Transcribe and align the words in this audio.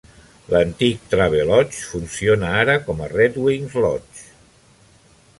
L'antic 0.51 1.03
Travelodge 1.09 1.83
funciona 1.89 2.53
ara 2.61 2.77
com 2.87 3.03
a 3.03 3.09
Redwings 3.11 3.77
Lodge. 3.85 4.25